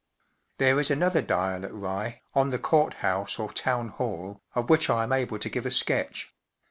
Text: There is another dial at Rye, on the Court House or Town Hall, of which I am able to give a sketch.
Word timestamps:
There 0.57 0.79
is 0.79 0.89
another 0.89 1.21
dial 1.21 1.63
at 1.63 1.71
Rye, 1.71 2.23
on 2.33 2.49
the 2.49 2.57
Court 2.57 2.95
House 3.05 3.37
or 3.37 3.51
Town 3.53 3.89
Hall, 3.89 4.41
of 4.55 4.67
which 4.67 4.89
I 4.89 5.03
am 5.03 5.13
able 5.13 5.37
to 5.37 5.47
give 5.47 5.67
a 5.67 5.69
sketch. 5.69 6.33